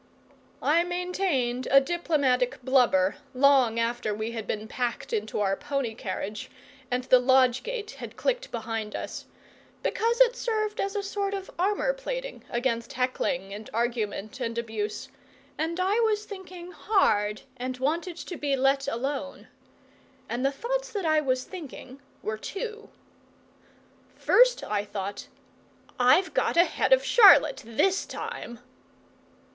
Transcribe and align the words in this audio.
I 0.63 0.83
maintained 0.83 1.67
a 1.69 1.79
diplomatic 1.79 2.59
blubber 2.63 3.17
long 3.35 3.79
after 3.79 4.15
we 4.15 4.31
had 4.31 4.47
been 4.47 4.67
packed 4.67 5.13
into 5.13 5.39
our 5.41 5.55
pony 5.55 5.93
carriage 5.93 6.49
and 6.89 7.03
the 7.03 7.19
lodge 7.19 7.61
gate 7.61 7.91
had 7.99 8.17
clicked 8.17 8.49
behind 8.49 8.95
us, 8.95 9.27
because 9.83 10.19
it 10.21 10.35
served 10.35 10.79
as 10.79 10.95
a 10.95 11.03
sort 11.03 11.35
of 11.35 11.51
armour 11.59 11.93
plating 11.93 12.43
against 12.49 12.93
heckling 12.93 13.53
and 13.53 13.69
argument 13.75 14.39
and 14.39 14.57
abuse, 14.57 15.09
and 15.55 15.79
I 15.79 15.99
was 15.99 16.25
thinking 16.25 16.71
hard 16.71 17.43
and 17.57 17.77
wanted 17.77 18.17
to 18.17 18.37
be 18.37 18.55
let 18.55 18.87
alone. 18.87 19.49
And 20.27 20.43
the 20.43 20.51
thoughts 20.51 20.91
that 20.93 21.05
I 21.05 21.21
was 21.21 21.43
thinking 21.43 22.01
were 22.23 22.39
two. 22.39 22.89
First 24.15 24.63
I 24.63 24.83
thought, 24.83 25.27
"I've 25.99 26.33
got 26.33 26.57
ahead 26.57 26.91
of 26.91 27.03
Charlotte 27.05 27.61
THIS 27.63 28.07
time!" 28.07 28.61